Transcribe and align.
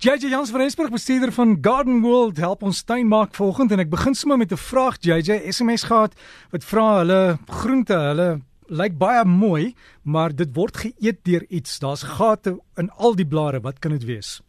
JJ 0.00 0.30
Jans 0.32 0.50
van 0.50 0.60
Rensburg 0.60 0.90
bestuurder 0.90 1.32
van 1.32 1.58
Garden 1.60 2.00
World 2.00 2.38
help 2.40 2.62
ons 2.62 2.78
tuin 2.88 3.04
maak 3.04 3.34
volgende 3.36 3.74
en 3.76 3.82
ek 3.82 3.90
begin 3.92 4.14
sommer 4.16 4.38
met 4.40 4.52
'n 4.52 4.56
vraag. 4.56 4.96
JJ 5.04 5.52
SMS 5.52 5.84
gehad 5.84 6.14
wat 6.52 6.64
vra 6.64 6.84
hulle 7.00 7.36
groente 7.60 7.92
hulle 7.92 8.40
lyk 8.80 8.96
baie 8.96 9.24
mooi 9.24 9.74
maar 10.02 10.32
dit 10.32 10.48
word 10.56 10.76
geëet 10.76 11.20
deur 11.24 11.44
iets. 11.48 11.78
Daar's 11.78 12.02
gate 12.02 12.56
in 12.76 12.88
al 12.96 13.14
die 13.14 13.26
blare. 13.26 13.60
Wat 13.60 13.78
kan 13.78 13.90
dit 13.90 14.04
wees? 14.04 14.40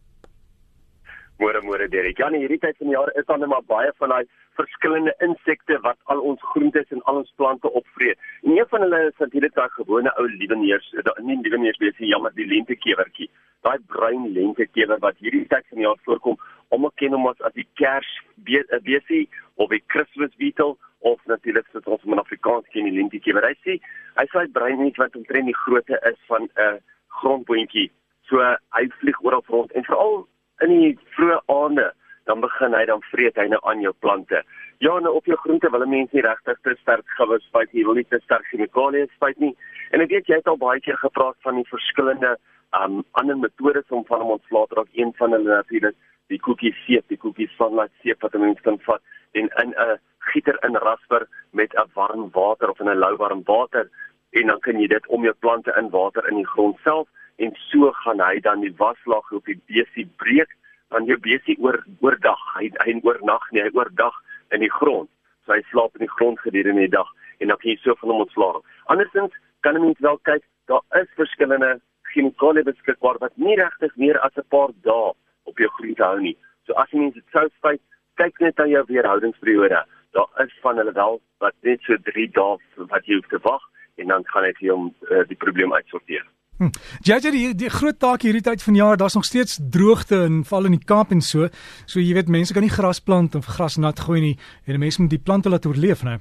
Môre 1.37 1.59
môre 1.61 1.89
Derek. 1.89 2.17
Ja 2.17 2.29
nee 2.29 2.39
hierdie 2.39 2.59
tyd 2.59 2.77
van 2.77 2.87
die 2.87 2.95
jaar 2.95 3.11
is 3.19 3.25
dan 3.25 3.39
net 3.39 3.49
maar 3.49 3.67
baie 3.67 3.91
van 3.97 4.09
daai 4.09 4.25
verskillende 4.59 5.13
insekte 5.27 5.79
wat 5.85 5.97
al 6.13 6.19
ons 6.31 6.41
groentes 6.53 6.89
en 6.91 7.03
al 7.09 7.21
ons 7.23 7.33
plante 7.35 7.71
opvreet 7.81 8.19
en 8.43 8.57
een 8.57 8.67
van 8.73 8.85
hulle 8.85 9.05
is 9.07 9.23
natuurlik 9.23 9.55
daai 9.55 9.69
gewone 9.77 10.11
ou 10.17 10.27
lieweneers 10.27 10.91
nie 11.21 11.39
lieweneers 11.41 11.79
wees 11.83 11.97
nie 11.99 12.13
jammer 12.13 12.35
die 12.35 12.49
lentekewertjie 12.55 13.29
daai 13.61 13.79
bruin 13.93 14.33
lentekewer 14.33 14.99
wat 15.05 15.17
hierdie 15.21 15.45
tyd 15.49 15.65
van 15.69 15.81
die 15.81 15.85
jaar 15.85 15.99
voorkom, 16.07 16.37
almal 16.73 16.93
ken 17.01 17.15
hom 17.15 17.27
as 17.31 17.41
die 17.57 17.67
kers 17.79 18.09
besie 18.45 19.27
of 19.61 19.69
die 19.73 19.83
Christmas 19.93 20.33
beetle 20.41 20.75
of 21.11 21.21
natuurlik 21.29 21.67
soos 21.71 21.89
ons 21.95 22.05
in 22.09 22.21
Afrikaans 22.21 22.67
ken 22.73 22.89
die 22.89 22.97
lentekewer. 22.97 23.45
Hy 23.45 23.55
sê 23.65 23.77
hy 24.17 24.27
sê 24.33 24.45
bruin 24.55 24.81
net 24.81 24.97
wat 25.01 25.17
omtrent 25.17 25.49
die 25.49 25.57
grootte 25.63 25.99
is 26.09 26.19
van 26.29 26.49
'n 26.57 26.81
grondboontjie. 27.21 27.89
So 28.29 28.41
hy 28.77 28.85
vlieg 28.99 29.21
oral 29.21 29.43
rond 29.47 29.71
en 29.71 29.85
veral 29.85 30.27
in 30.65 30.69
die 30.69 30.97
vroeë 31.15 31.39
aande 31.47 31.91
dan 32.31 32.43
begin 32.43 32.75
hy 32.77 32.85
dan 32.89 33.03
vreet 33.11 33.39
hy 33.39 33.47
nou 33.51 33.59
aan 33.67 33.81
jou 33.83 33.93
plante. 34.03 34.43
Ja, 34.85 34.93
nou 34.99 35.13
op 35.19 35.27
jou 35.29 35.37
groente 35.43 35.69
wil 35.73 35.85
mense 35.85 36.15
nie 36.15 36.23
regtig 36.25 36.59
te 36.63 36.75
sterk 36.79 37.17
gewis 37.17 37.43
spuit 37.49 37.71
nie. 37.71 37.81
Jy 37.81 37.87
wil 37.89 37.99
nie 37.99 38.07
te 38.09 38.21
sterk 38.23 38.47
chemikalieë 38.51 39.09
spuit 39.17 39.41
nie. 39.43 39.51
En 39.91 40.03
ek 40.05 40.13
weet 40.15 40.31
jy 40.31 40.39
het 40.39 40.47
al 40.47 40.61
baie 40.61 40.79
keer 40.85 40.99
gepraat 41.01 41.37
van 41.47 41.59
die 41.59 41.67
verskillende 41.69 42.37
um 42.79 43.01
ander 43.19 43.37
metodes 43.37 43.91
om 43.97 44.05
van 44.07 44.23
hom 44.23 44.37
ontslae 44.37 44.69
te 44.69 44.79
raak. 44.79 44.93
Een 44.95 45.11
van 45.19 45.35
hulle 45.35 45.51
natuurlik 45.51 45.97
die 46.31 46.39
koekie 46.39 46.71
seep, 46.85 47.03
die 47.11 47.19
koekie 47.19 47.49
sunlight 47.57 47.91
seep 48.03 48.23
wat 48.23 48.35
'n 48.35 48.45
mens 48.45 48.61
kan 48.67 48.79
vat 48.87 49.01
en 49.33 49.49
in 49.63 49.73
'n 49.75 49.99
gieter 50.31 50.57
in 50.67 50.75
rasper 50.87 51.27
met 51.51 51.75
'n 51.75 51.89
warm 51.93 52.29
water 52.31 52.69
of 52.69 52.79
in 52.79 52.89
'n 52.89 53.01
lou 53.03 53.15
warm 53.17 53.43
water 53.45 53.89
en 54.31 54.47
dan 54.47 54.59
kan 54.59 54.79
jy 54.79 54.87
dit 54.87 55.07
om 55.07 55.23
jou 55.23 55.35
plante 55.39 55.73
in 55.77 55.89
water 55.89 56.27
in 56.29 56.35
die 56.35 56.51
grond 56.53 56.77
self 56.83 57.07
en 57.35 57.51
so 57.55 57.91
gaan 57.91 58.19
hy 58.19 58.39
dan 58.39 58.61
die 58.61 58.75
waslaag 58.77 59.31
op 59.31 59.45
die 59.45 59.59
besie 59.67 60.07
breek 60.17 60.51
dan 60.91 61.07
jou 61.09 61.17
besie 61.17 61.57
oor 61.59 61.79
oordag 61.99 62.41
hy 62.57 62.69
hy 62.85 62.99
oornag 63.03 63.47
nie 63.51 63.63
hy 63.65 63.71
oordag 63.73 64.15
in 64.51 64.63
die 64.65 64.75
grond 64.79 65.09
so 65.45 65.55
hy 65.55 65.61
slaap 65.71 65.95
in 65.97 66.05
die 66.05 66.15
grond 66.17 66.39
gedurende 66.43 66.85
die 66.85 66.95
dag 66.97 67.09
en 67.41 67.49
dan 67.49 67.57
kan 67.57 67.71
jy 67.71 67.77
so 67.81 67.95
van 67.99 68.13
hom 68.13 68.23
ontslaa. 68.25 68.61
Andersins 68.93 69.33
kan 69.65 69.75
'n 69.75 69.81
mens 69.81 69.99
wel 69.99 70.19
kyk 70.29 70.43
daar 70.69 70.83
is 71.01 71.09
verskillende 71.15 71.81
chemikalie 72.13 72.63
beskikbaar 72.63 73.17
wat 73.19 73.33
nie 73.35 73.55
regtig 73.55 73.95
meer 73.95 74.19
as 74.19 74.35
'n 74.37 74.47
paar 74.49 74.71
dae 74.87 75.13
op 75.49 75.57
jou 75.57 75.69
groente 75.77 76.03
hou 76.03 76.19
nie. 76.19 76.37
So 76.65 76.73
as 76.73 76.89
jy 76.91 76.99
mens 76.99 77.13
dit 77.13 77.23
sou 77.31 77.47
spuit, 77.57 77.81
kyk 78.15 78.39
net 78.39 78.57
na 78.57 78.65
jou 78.65 78.83
weerhoudingsperiode. 78.87 79.85
Daar 80.11 80.29
is 80.45 80.53
van 80.61 80.77
hulle 80.77 80.93
wel 80.93 81.21
wat 81.39 81.55
net 81.61 81.81
so 81.81 81.97
3 81.97 82.27
dae 82.27 82.57
wat 82.75 83.05
jy 83.05 83.15
hoef 83.15 83.27
te 83.27 83.39
wag 83.43 83.61
en 83.97 84.07
dan 84.07 84.25
gaan 84.25 84.43
dit 84.43 84.71
om 84.71 84.93
uh, 85.11 85.23
die 85.27 85.37
probleem 85.37 85.73
uitsorteer. 85.73 86.25
Hm. 86.61 86.69
Ja, 87.01 87.15
die, 87.19 87.55
die 87.57 87.69
groot 87.73 87.97
taak 87.97 88.21
hierdie 88.21 88.43
tyd 88.45 88.61
van 88.61 88.75
jaar, 88.77 88.97
daar's 88.97 89.15
nog 89.17 89.25
steeds 89.25 89.57
droogte 89.73 90.19
en 90.27 90.43
val 90.45 90.67
in 90.69 90.75
die 90.75 90.85
Kaap 90.85 91.09
en 91.09 91.23
so. 91.25 91.47
So 91.89 91.97
jy 91.97 92.13
weet 92.13 92.27
mense 92.29 92.53
kan 92.53 92.61
nie 92.61 92.69
gras 92.69 92.99
plant 93.01 93.33
of 93.39 93.47
gras 93.55 93.79
nat 93.81 93.97
gooi 94.05 94.19
nie 94.21 94.35
en 94.69 94.77
mense 94.83 95.01
moet 95.01 95.09
die 95.09 95.23
plante 95.29 95.49
laat 95.49 95.65
oorleef, 95.65 96.03
né? 96.05 96.19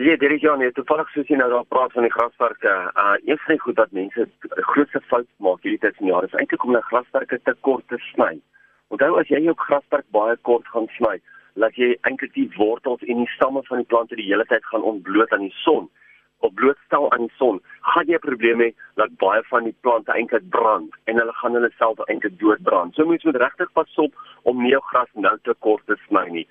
Ja, 0.00 0.16
dit 0.16 0.32
is 0.32 0.40
ja 0.40 0.54
net 0.56 0.72
toevallig 0.80 1.10
soos 1.12 1.28
jy 1.28 1.36
nou 1.36 1.50
daar 1.52 1.68
praat 1.68 1.92
van 1.92 2.08
die 2.08 2.14
grasperke. 2.14 2.72
Uh 3.02 3.18
een 3.28 3.42
van 3.42 3.52
die 3.52 3.60
goed 3.66 3.76
wat 3.82 3.92
mense 3.98 4.26
grootste 4.70 5.04
fout 5.12 5.28
maak 5.44 5.60
hierdie 5.60 5.82
tyd 5.84 6.00
van 6.00 6.08
jaar 6.14 6.24
is 6.24 6.38
eintlik 6.40 6.64
om 6.64 6.72
hulle 6.72 6.88
grasperke 6.88 7.40
te 7.44 7.56
kort 7.68 7.84
te 7.92 8.00
sny. 8.14 8.32
Onthou 8.88 9.12
as 9.20 9.28
jy 9.28 9.42
jou 9.44 9.56
grasperk 9.66 10.08
baie 10.16 10.40
kort 10.48 10.64
gaan 10.72 10.88
sny, 10.96 11.18
laat 11.60 11.76
jy 11.76 11.92
eintlik 12.08 12.32
die 12.32 12.48
wortels 12.56 13.04
en 13.04 13.20
die 13.26 13.32
stamme 13.36 13.60
van 13.68 13.84
die 13.84 13.90
plante 13.92 14.16
die 14.16 14.28
hele 14.32 14.48
tyd 14.48 14.64
gaan 14.72 14.88
ontbloot 14.94 15.36
aan 15.36 15.44
die 15.50 15.56
son. 15.66 15.92
Op 16.44 16.54
blootstel 16.54 17.12
aan 17.12 17.26
die 17.26 17.36
son, 17.36 17.60
gaan 17.80 18.10
jy 18.12 18.18
probleme 18.18 18.64
hê 18.64 18.72
dat 19.00 19.16
baie 19.22 19.42
van 19.50 19.64
die 19.64 19.74
plante 19.80 20.12
eintlik 20.12 20.48
brand 20.56 20.96
en 21.04 21.20
hulle 21.20 21.34
gaan 21.40 21.56
hulle 21.58 21.70
self 21.78 22.02
eintlik 22.06 22.38
doodbrand. 22.40 22.94
So 22.94 23.08
moet 23.08 23.24
jy 23.24 23.32
regtig 23.36 23.72
pas 23.72 23.98
op 24.04 24.14
om 24.42 24.62
nie 24.62 24.74
jou 24.74 24.82
gras 24.90 25.08
nou 25.14 25.34
te 25.48 25.54
kort 25.66 25.86
te 25.86 25.96
sny 26.06 26.26
nie. 26.34 26.46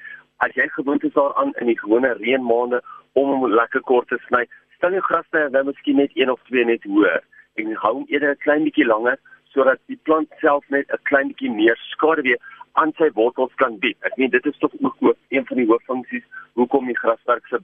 As 0.45 0.55
jy 0.57 0.67
gewoond 0.73 1.03
is 1.03 1.13
daaraan 1.13 1.53
in 1.61 1.69
die 1.71 1.79
gewone 1.79 2.15
reënmaande 2.19 2.81
om 3.13 3.31
hom 3.31 3.47
lekker 3.51 3.85
kort 3.91 4.09
te 4.09 4.19
sny. 4.25 4.43
Stel 4.77 4.97
jou 4.97 5.05
grasne 5.05 5.47
dan 5.53 5.69
miskien 5.69 6.01
net 6.01 6.17
1 6.17 6.33
of 6.33 6.41
2 6.49 6.65
net 6.71 6.83
hoër 6.89 7.21
en 7.61 7.77
hou 7.83 7.93
hom 7.99 8.09
eerder 8.09 8.35
'n 8.35 8.43
klein 8.43 8.63
bietjie 8.67 8.89
langer 8.89 9.17
sodat 9.53 9.79
die 9.87 9.99
plant 10.03 10.29
self 10.41 10.65
net 10.69 10.89
'n 10.91 11.03
klein 11.03 11.27
bietjie 11.31 11.51
meer 11.51 11.77
skaduwee 11.91 12.41
aan 12.73 12.91
sy 12.97 13.09
wortels 13.13 13.53
kan 13.55 13.77
bied. 13.79 13.97
Ek 14.03 14.17
meen 14.17 14.29
dit 14.29 14.45
is 14.45 14.57
tog 14.57 14.71
ook 14.81 15.17
een 15.29 15.45
van 15.45 15.57
die 15.57 15.67
hooffunksies 15.67 16.25
hoekom 16.53 16.85
die 16.85 16.97
grasperk 16.97 17.47
se 17.47 17.59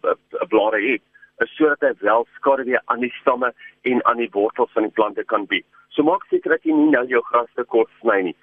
blare 0.53 0.81
het, 0.91 1.03
sodat 1.47 1.81
hy 1.81 1.94
wel 2.00 2.28
skaduwee 2.35 2.79
aan 2.85 3.00
die 3.00 3.13
stamme 3.22 3.53
en 3.81 4.06
aan 4.06 4.18
die 4.18 4.29
wortels 4.31 4.72
van 4.74 4.84
die 4.84 4.96
plante 4.97 5.24
kan 5.24 5.46
bied. 5.46 5.66
So 5.90 6.03
maak 6.03 6.24
seker 6.29 6.56
dat 6.56 6.63
jy 6.63 6.74
nie 6.74 6.91
nou 6.91 7.06
jou 7.07 7.22
gras 7.22 7.50
te 7.56 7.63
kort 7.63 7.90
sny 8.02 8.22
nie. 8.22 8.35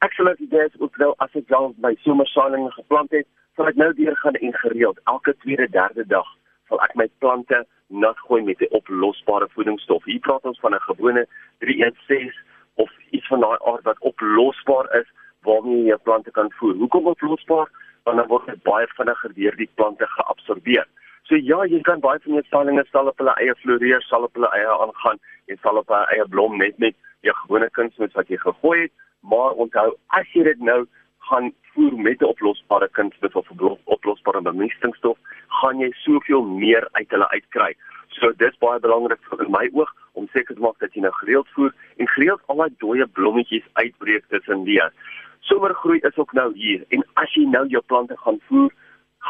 Ek 0.00 0.12
sal 0.12 0.30
dit 0.34 0.50
dis 0.50 0.80
ook 0.80 0.98
nou 0.98 1.14
as 1.18 1.34
ek 1.34 1.50
al 1.50 1.74
my 1.78 1.94
somersaailinge 2.04 2.70
geplant 2.76 3.10
het, 3.10 3.26
sal 3.56 3.66
ek 3.66 3.76
nou 3.76 3.92
deur 3.92 4.16
gaan 4.16 4.34
en 4.34 4.52
gereeld 4.62 5.00
elke 5.06 5.34
tweede 5.42 5.66
derde 5.74 6.04
dag 6.06 6.28
sal 6.68 6.80
ek 6.84 6.94
my 7.00 7.08
plante 7.22 7.64
nat 7.88 8.18
gooi 8.26 8.42
met 8.44 8.60
'n 8.60 8.74
oplosbare 8.78 9.48
voedingsstof. 9.54 10.04
Hier 10.04 10.20
praat 10.20 10.44
ons 10.44 10.60
van 10.60 10.74
'n 10.74 10.88
gewone 10.90 11.26
316 11.58 12.32
of 12.74 12.90
iets 13.10 13.26
van 13.26 13.40
daai 13.40 13.58
aard 13.70 13.82
wat 13.82 13.98
oplosbaar 14.10 14.86
is 15.00 15.08
waarmee 15.42 15.82
jy 15.82 15.86
jou 15.86 15.98
plante 15.98 16.30
kan 16.30 16.52
voer. 16.58 16.74
Hoekom 16.74 17.06
oplosbaar? 17.06 17.68
Want 18.04 18.16
dan 18.16 18.26
word 18.26 18.46
dit 18.46 18.62
baie 18.62 18.86
vinniger 18.86 19.34
deur 19.34 19.56
die 19.56 19.70
plante 19.74 20.06
geabsorbeer. 20.06 20.86
So 21.28 21.36
ja, 21.36 21.58
jy 21.68 21.82
kan 21.84 22.00
baie 22.00 22.16
van 22.24 22.38
jou 22.38 22.42
saailinge 22.48 22.86
sal 22.88 23.10
op 23.10 23.18
hulle 23.20 23.34
eie 23.42 23.52
floreer, 23.60 24.00
sal 24.08 24.24
op 24.24 24.38
hulle 24.38 24.48
eie 24.56 24.68
aangaan 24.72 25.18
en 25.52 25.58
sal 25.60 25.80
op 25.80 25.90
hulle 25.92 26.06
eie 26.14 26.24
blom 26.32 26.56
net 26.56 26.78
met 26.80 26.96
jou 27.26 27.34
gewone 27.42 27.68
kunsmis 27.76 28.14
wat 28.16 28.32
jy 28.32 28.38
gegooi 28.40 28.86
het, 28.86 28.94
maar 29.20 29.58
onthou 29.60 29.90
as 30.16 30.30
jy 30.32 30.46
dit 30.48 30.62
nou 30.64 30.78
gaan 31.28 31.50
voer 31.74 31.98
met 32.06 32.22
'n 32.22 32.30
oplosbare 32.32 32.88
kunsmis 32.96 33.36
of 33.36 33.50
'n 33.52 33.76
oplosbare 33.84 34.40
bemestingsstof, 34.40 35.18
gaan 35.60 35.84
jy 35.84 35.92
soveel 36.04 36.42
meer 36.42 36.88
uit 36.92 37.10
hulle 37.10 37.28
uitkry. 37.28 37.76
So 38.08 38.32
dis 38.32 38.56
baie 38.58 38.80
belangrik 38.80 39.20
vir 39.28 39.50
my 39.50 39.68
oog 39.72 39.92
om 40.14 40.28
seker 40.32 40.54
te 40.54 40.60
maak 40.60 40.78
dat 40.78 40.94
jy 40.94 41.00
nou 41.00 41.12
gereeld 41.12 41.48
voer 41.48 41.74
en 41.96 42.08
gereeld 42.08 42.40
al 42.46 42.56
daai 42.56 42.74
dooie 42.78 43.06
blommetjies 43.06 43.68
uitbreek 43.72 44.24
tussen 44.28 44.64
die. 44.64 44.80
Somergroei 45.40 45.98
is 45.98 46.16
ook 46.16 46.32
nou 46.32 46.54
hier 46.54 46.84
en 46.88 47.04
as 47.14 47.34
jy 47.34 47.44
nou 47.44 47.66
jou 47.66 47.82
plante 47.82 48.16
gaan 48.16 48.40
voer, 48.48 48.72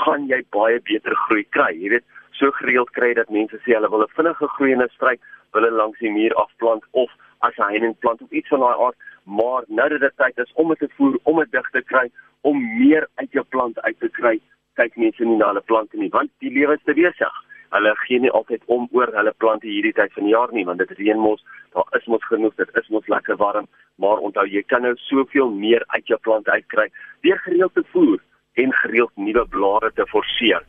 gaan 0.04 0.28
jy 0.28 0.42
baie 0.54 0.80
beter 0.80 1.14
groei 1.26 1.44
kry. 1.56 1.72
Jy 1.74 1.88
weet, 1.96 2.06
so 2.32 2.50
gereeld 2.60 2.90
kry 2.90 3.14
dat 3.14 3.30
mense 3.30 3.58
sê 3.64 3.74
hulle 3.74 3.90
wil 3.90 4.04
'n 4.06 4.14
vinnige 4.16 4.48
groeiende 4.56 4.88
struik 4.94 5.20
wil 5.52 5.62
hulle 5.62 5.76
langs 5.76 5.98
die 5.98 6.10
muur 6.10 6.34
afplant 6.34 6.84
of 6.92 7.10
as 7.40 7.56
'n 7.58 7.70
heuningplant 7.72 8.22
of 8.22 8.30
iets 8.30 8.48
van 8.48 8.60
daai 8.60 8.78
aard 8.86 8.98
maar 9.28 9.64
nou 9.66 9.88
dat 9.88 10.00
dit 10.00 10.16
tyd 10.16 10.38
is 10.38 10.52
om 10.54 10.68
dit 10.68 10.78
te 10.78 10.88
voer, 10.96 11.18
om 11.22 11.38
dit 11.38 11.50
dig 11.52 11.70
te 11.70 11.82
kry, 11.82 12.10
om 12.40 12.60
meer 12.78 13.08
uit 13.14 13.32
jou 13.32 13.44
plant 13.48 13.80
uit 13.80 13.98
te 14.00 14.08
kry, 14.08 14.38
kyk 14.80 14.96
mense 14.96 15.24
nie 15.24 15.36
na 15.36 15.50
hulle 15.50 15.64
plante 15.70 16.00
nie, 16.00 16.08
want 16.14 16.30
die 16.44 16.52
lewe 16.54 16.78
is 16.78 16.84
te 16.86 16.94
besig. 16.96 17.34
Hulle 17.74 17.92
gee 18.06 18.20
nie 18.24 18.32
altyd 18.32 18.62
om 18.72 18.86
oor 18.96 19.12
hulle 19.12 19.34
plante 19.42 19.68
hierdie 19.68 19.92
tyd 19.92 20.14
van 20.16 20.24
die 20.24 20.32
jaar 20.32 20.54
nie, 20.56 20.64
want 20.64 20.80
dit 20.80 20.94
reën 21.00 21.20
mos, 21.20 21.44
daar 21.76 21.98
is 21.98 22.06
mos 22.08 22.24
genoeg, 22.30 22.54
dit 22.56 22.80
is 22.80 22.88
mos 22.94 23.10
lekker 23.12 23.36
warm, 23.36 23.68
maar 24.00 24.22
onthou 24.24 24.46
jy 24.48 24.62
kan 24.72 24.86
nou 24.86 24.94
soveel 25.04 25.52
meer 25.52 25.84
uit 25.88 26.06
jou 26.08 26.18
plante 26.24 26.50
uitkry 26.50 26.88
deur 27.26 27.40
gereeld 27.44 27.74
te 27.74 27.84
voer 27.92 28.22
en 28.62 28.74
gereeld 28.82 29.14
nuwe 29.16 29.44
blare 29.54 29.90
te 29.94 30.06
forceer. 30.10 30.64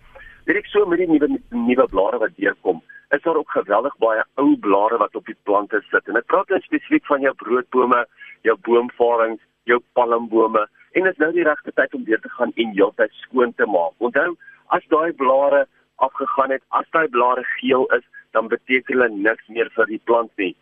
Dit 0.50 0.58
ek 0.60 0.70
so 0.72 0.86
met 0.90 1.02
die 1.02 1.10
nuwe 1.10 1.30
nuwe 1.54 1.86
blare 1.92 2.22
wat 2.22 2.36
deurkom 2.38 2.82
is 3.16 3.22
daar 3.26 3.38
ook 3.42 3.50
geweldig 3.50 3.96
baie 3.98 4.24
ou 4.42 4.56
blare 4.66 4.98
wat 5.02 5.16
op 5.18 5.26
die 5.26 5.38
plante 5.44 5.82
sit. 5.90 6.06
En 6.08 6.18
ek 6.20 6.28
praat 6.30 6.52
nou 6.54 6.60
spesifiek 6.62 7.06
van 7.10 7.24
jou 7.26 7.34
broodbome, 7.42 8.04
jou 8.46 8.56
boomvarings, 8.68 9.42
jou 9.70 9.80
palmbome 9.98 10.68
en 10.98 11.06
dit 11.06 11.12
is 11.14 11.22
nou 11.22 11.32
die 11.34 11.46
regte 11.46 11.74
tyd 11.78 11.94
om 11.98 12.06
weer 12.06 12.22
te 12.22 12.32
gaan 12.38 12.54
en 12.56 12.72
heeltyd 12.78 13.14
skoon 13.24 13.54
te 13.58 13.66
maak. 13.70 13.94
Onthou, 13.98 14.36
as 14.76 14.86
daai 14.94 15.14
blare 15.18 15.66
afgegaan 16.06 16.54
het, 16.56 16.64
as 16.70 16.90
daai 16.96 17.08
blare 17.14 17.44
geel 17.58 17.86
is, 17.98 18.06
dan 18.38 18.50
beteken 18.50 18.94
hulle 18.94 19.10
niks 19.14 19.46
meer 19.54 19.70
vir 19.76 19.90
die 19.90 20.02
plant 20.10 20.32
nie. 20.42 20.54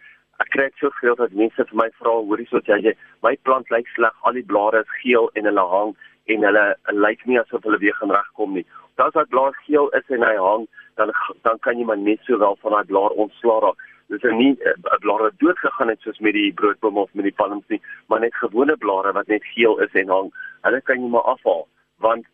Ek 0.43 0.51
kry 0.53 0.67
so 0.79 0.91
veel 1.01 1.15
dat 1.19 1.35
mense 1.35 1.63
vir 1.69 1.79
my 1.79 1.87
vra, 1.99 2.13
hoorie 2.27 2.47
so 2.51 2.61
jy, 2.67 2.93
my 3.25 3.35
plant 3.47 3.71
lyk 3.73 3.87
sleg, 3.95 4.15
al 4.23 4.35
die 4.37 4.45
blare 4.45 4.83
is 4.83 4.99
geel 5.01 5.31
en 5.35 5.49
hulle 5.49 5.65
hang 5.71 5.95
en 6.33 6.47
hulle 6.49 6.65
lyk 7.05 7.25
nie 7.25 7.39
asof 7.39 7.63
hulle 7.63 7.79
weer 7.83 7.95
gaan 7.99 8.11
regkom 8.11 8.53
nie. 8.53 8.65
As 8.97 9.13
daai 9.13 9.29
blaar 9.29 9.53
geel 9.65 9.89
is 9.99 10.09
en 10.09 10.25
hy 10.25 10.35
hang, 10.41 10.65
dan 10.97 11.13
dan 11.43 11.59
kan 11.59 11.77
jy 11.77 11.85
maar 11.85 12.01
net 12.01 12.23
sowel 12.25 12.57
van 12.61 12.77
daai 12.77 12.89
blaar 12.91 13.15
ontslaa 13.25 13.59
raak 13.65 13.85
dis 14.07 14.23
nou 14.23 14.33
nie 14.39 14.53
'n 14.55 14.87
uh, 14.87 14.97
blare 15.03 15.31
dood 15.37 15.59
gegaan 15.59 15.89
het 15.91 16.01
soos 16.01 16.19
met 16.19 16.33
die 16.33 16.53
broodboom 16.53 16.97
of 16.97 17.13
met 17.13 17.25
die 17.27 17.37
palms 17.39 17.67
nie, 17.67 17.81
maar 18.07 18.19
net 18.19 18.35
gewone 18.35 18.77
blare 18.77 19.11
wat 19.11 19.27
net 19.27 19.43
geel 19.43 19.79
is 19.79 19.93
en 19.93 20.09
hang. 20.09 20.29
Hulle 20.61 20.81
kan 20.81 21.01
jy 21.01 21.09
maar 21.09 21.27
afhaal 21.35 21.67
want 21.97 22.25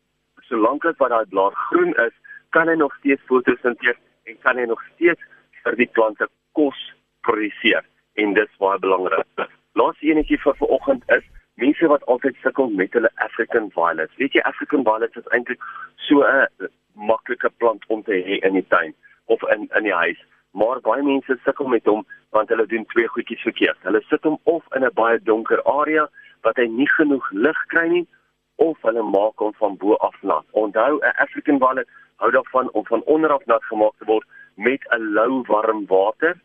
solank 0.50 0.86
as 0.86 0.98
wat 0.98 1.10
daai 1.10 1.26
blaar 1.26 1.54
groen 1.68 1.94
is, 2.06 2.14
kan 2.50 2.68
hy 2.68 2.76
nog 2.76 2.96
steeds 3.00 3.22
fotosintees 3.26 4.00
en 4.24 4.38
kan 4.40 4.58
hy 4.58 4.66
nog 4.66 4.82
steeds 4.94 5.22
vir 5.64 5.76
die 5.76 5.90
plante 5.98 6.28
kos 6.52 6.80
produseer 7.22 7.84
en 8.14 8.34
dit 8.34 8.50
is 8.50 8.58
baie 8.60 8.80
belangrik. 8.80 9.28
Laaste 9.74 10.06
enetjie 10.06 10.38
vir 10.38 10.56
vanoggend 10.60 11.04
is 11.18 11.26
mense 11.62 11.88
wat 11.88 12.06
altyd 12.06 12.36
sukkel 12.42 12.70
met 12.70 12.94
hulle 12.94 13.12
African 13.16 13.70
violets. 13.72 14.16
Weet 14.18 14.34
jy 14.34 14.42
African 14.42 14.84
violets 14.84 15.16
is 15.16 15.28
eintlik 15.36 15.62
so 16.08 16.24
'n 16.24 16.70
maklike 16.94 17.50
plant 17.58 17.84
om 17.88 18.04
te 18.04 18.12
hê 18.12 18.40
in 18.48 18.54
die 18.54 18.68
tuin 18.68 18.94
of 19.26 19.44
in 19.54 19.70
in 19.76 19.84
die 19.84 19.94
huis. 19.94 20.20
Maar 20.52 20.82
baie 20.82 21.04
mense 21.04 21.38
sukkel 21.44 21.68
met 21.68 21.86
hom 21.86 22.06
want 22.30 22.50
hulle 22.50 22.66
doen 22.66 22.86
twee 22.86 23.08
goedjies 23.08 23.42
verkeerd. 23.42 23.78
Hulle 23.82 24.02
sit 24.10 24.24
hom 24.24 24.40
of 24.44 24.64
in 24.76 24.86
'n 24.86 24.94
baie 24.94 25.20
donker 25.24 25.64
area 25.64 26.10
wat 26.42 26.56
hy 26.56 26.68
nie 26.68 26.90
genoeg 26.90 27.32
lig 27.32 27.66
kry 27.68 27.88
nie 27.88 28.08
of 28.56 28.78
hulle 28.82 29.04
maak 29.04 29.38
hom 29.38 29.54
van 29.54 29.78
bo 29.78 29.96
af 29.96 30.18
nat. 30.22 30.46
Onthou 30.52 31.00
'n 31.00 31.16
African 31.26 31.60
violet 31.60 31.88
hou 32.16 32.32
daarvan 32.32 32.72
om 32.72 32.86
van 32.86 33.02
onder 33.04 33.32
af 33.32 33.46
nat 33.46 33.64
gemaak 33.64 33.94
te 33.98 34.06
word 34.06 34.28
met 34.56 34.82
'n 34.92 35.14
lou 35.14 35.44
warm 35.48 35.86
water 35.86 36.36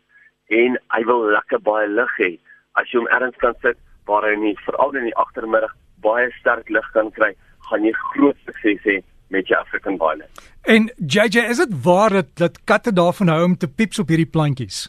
en 0.47 0.79
hy 0.87 1.03
wil 1.03 1.21
lekker 1.25 1.61
baie 1.61 1.87
lig 1.87 2.17
hê. 2.17 2.39
As 2.73 2.91
jy 2.91 2.97
hom 2.97 3.07
ergens 3.07 3.37
kan 3.37 3.55
sit 3.61 3.77
waar 4.09 4.25
hy 4.27 4.35
nie 4.41 4.55
veral 4.65 4.95
in 4.97 5.07
die 5.09 5.15
agtermiddag 5.23 5.75
baie 6.03 6.29
sterk 6.39 6.69
lig 6.73 6.91
kan 6.95 7.11
kry, 7.15 7.31
gaan 7.69 7.85
jy 7.85 7.93
groot 8.11 8.37
sukses 8.47 8.83
hê 8.87 8.99
met 9.29 9.49
jou 9.49 9.59
African 9.59 9.97
violet. 10.01 10.43
En 10.65 10.89
JJ, 10.97 11.45
is 11.53 11.61
dit 11.61 11.73
waar 11.83 12.09
dat 12.09 12.35
dat 12.41 12.63
katte 12.63 12.93
daarvan 12.93 13.31
hou 13.33 13.43
om 13.43 13.57
te 13.57 13.69
pieps 13.69 13.99
op 14.01 14.09
hierdie 14.09 14.29
plantjies? 14.29 14.87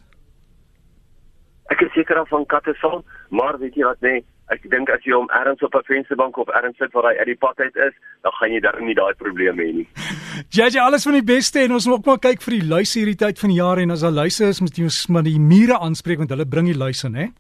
Ek 1.71 1.85
is 1.87 1.93
seker 1.95 2.25
van 2.29 2.47
katte 2.47 2.75
sal, 2.81 3.03
maar 3.31 3.59
weet 3.61 3.77
jy 3.79 3.87
wat 3.87 4.01
nee, 4.03 4.25
ek 4.51 4.65
dink 4.73 4.91
as 4.91 5.05
jy 5.07 5.15
hom 5.15 5.29
ergens 5.31 5.63
op 5.63 5.75
'n 5.79 5.87
vensterbank 5.87 6.37
of 6.37 6.49
ergens 6.49 6.77
sit 6.77 6.93
waar 6.93 7.13
hy 7.13 7.19
uit 7.19 7.31
die 7.31 7.41
pad 7.45 7.61
uit 7.61 7.77
is, 7.77 7.95
dan 8.23 8.33
gaan 8.39 8.53
jy 8.53 8.61
daar 8.61 8.81
nie 8.83 8.95
daai 8.95 9.15
probleme 9.15 9.63
hê 9.63 9.73
nie. 9.73 9.89
JJ, 10.57 10.79
alles 10.79 11.05
van 11.05 11.13
die 11.21 11.29
beste 11.35 11.61
en 11.61 11.73
ons 11.73 11.87
moet 11.87 11.99
ook 11.99 12.07
maar 12.07 12.19
kyk 12.19 12.43
vir 12.43 12.59
die 12.59 12.69
luise 12.69 12.99
hierdie 12.99 13.21
tyd 13.27 13.39
van 13.39 13.51
die 13.51 13.61
jaar 13.61 13.79
en 13.79 13.91
as 13.91 14.01
daar 14.01 14.19
luise 14.23 14.45
is, 14.49 14.61
moet 14.61 14.77
jy 14.77 14.85
ons 14.85 15.07
maar 15.09 15.23
die 15.23 15.39
mure 15.39 15.79
aanspreek 15.79 16.19
want 16.19 16.31
hulle 16.31 16.47
bring 16.47 16.67
die 16.67 16.79
luise, 16.79 17.09
né? 17.09 17.31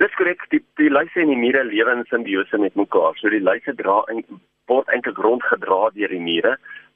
Dis 0.00 0.14
korrek, 0.16 0.46
die 0.48 0.62
die 0.80 0.88
luise 0.88 1.20
en 1.20 1.28
die 1.28 1.36
mure 1.36 1.60
lewe 1.68 1.92
in 1.92 2.06
simbiose 2.08 2.56
met 2.58 2.76
mekaar. 2.78 3.18
So 3.20 3.28
die 3.28 3.42
luise 3.44 3.74
dra 3.76 3.98
en 4.08 4.22
word 4.70 4.88
eintlik 4.94 5.18
rondgedra 5.20 5.90
deur 5.92 6.14
die 6.14 6.22
mure 6.24 6.54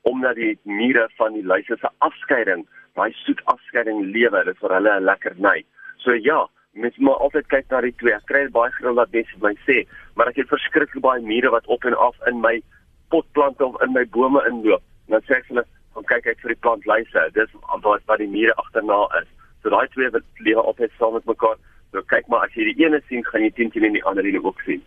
omdat 0.08 0.38
die 0.40 0.54
mure 0.68 1.04
van 1.18 1.36
die 1.36 1.44
luise 1.44 1.76
se 1.80 1.90
afskeiding, 2.04 2.62
daai 2.96 3.12
soet 3.24 3.40
afskeiding 3.52 4.02
lewe, 4.12 4.42
dit 4.48 4.58
vir 4.60 4.74
hulle 4.76 4.94
'n 4.96 5.04
lekker 5.08 5.36
ny. 5.46 5.64
So 6.04 6.12
ja, 6.12 6.46
mens 6.72 6.96
moet 6.96 7.20
altyd 7.26 7.46
kyk 7.48 7.70
na 7.70 7.80
die 7.80 7.92
twee. 8.00 8.14
Ek 8.14 8.24
kry 8.30 8.42
baie 8.56 8.72
gereeld 8.72 8.96
dat 8.96 9.12
mense 9.12 9.36
my 9.40 9.54
sê, 9.68 9.84
maar 10.16 10.28
ek 10.28 10.40
het 10.40 10.48
verskriklik 10.48 11.04
baie 11.04 11.20
mure 11.20 11.50
wat 11.50 11.66
op 11.66 11.84
en 11.84 11.96
af 11.96 12.16
in 12.26 12.40
my 12.40 12.62
potplante 13.10 13.64
of 13.64 13.80
in 13.82 13.92
my 13.92 14.04
bome 14.16 14.40
inloop. 14.48 14.82
Dan 15.08 15.20
sê 15.28 15.36
ek 15.36 15.48
hulle, 15.48 15.64
"Kom 15.92 16.04
kyk 16.04 16.26
uit 16.26 16.40
vir 16.40 16.54
die 16.54 16.62
plantlyse." 16.64 17.30
Dis 17.34 17.52
wat 17.82 18.02
wat 18.06 18.18
die 18.18 18.28
mure 18.28 18.54
agterna 18.56 19.08
is. 19.20 19.28
So 19.62 19.68
daai 19.70 19.88
twee 19.88 20.10
wat 20.10 20.22
lewe 20.38 20.62
altyd 20.62 20.90
saam 20.98 21.12
met 21.12 21.26
mekaar. 21.26 21.56
So 21.94 22.02
kyk 22.11 22.26
maar 22.26 22.49
as 22.49 22.55
jy 22.58 22.73
die 22.73 22.82
ene 22.82 22.99
sien, 23.06 23.23
gaan 23.29 23.44
jy 23.46 23.52
teen 23.55 23.70
teen 23.70 23.94
die 23.94 24.02
ander 24.11 24.26
een 24.26 24.43
ook 24.43 24.58
sien. 24.67 24.82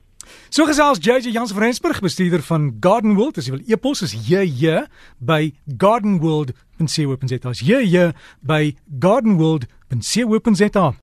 So 0.52 0.68
gesels 0.68 1.00
JJ 1.00 1.32
Jans 1.32 1.54
van 1.56 1.64
Rensburg, 1.64 2.02
bestuurder 2.04 2.44
van 2.44 2.76
Garden 2.84 3.16
World. 3.16 3.40
As 3.40 3.48
jy 3.48 3.56
wil 3.56 3.64
e-pos 3.64 4.04
is 4.04 4.12
JJ 4.28 4.84
by 5.24 5.54
gardenworld.co.za. 5.80 7.40
As 7.48 7.64
JJ 7.64 8.12
by 8.44 8.76
gardenworld.co.za. 9.00 10.98